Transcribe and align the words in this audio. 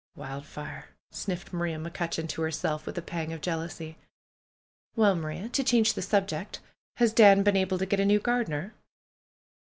^AVildfire!" 0.17 0.85
sniffed 1.11 1.53
Maria 1.53 1.77
McCutcheon 1.77 2.27
to 2.29 2.41
herself 2.41 2.87
with 2.87 2.97
a 2.97 3.03
pang 3.03 3.31
of 3.33 3.39
jealousy. 3.39 3.99
^'^Well, 4.97 5.15
Maria, 5.15 5.47
to 5.49 5.63
change 5.63 5.93
the 5.93 6.01
subject, 6.01 6.59
has 6.95 7.13
Dan 7.13 7.43
been 7.43 7.55
able 7.55 7.77
to 7.77 7.85
get 7.85 7.99
a 7.99 8.05
new 8.05 8.19
gardener?" 8.19 8.73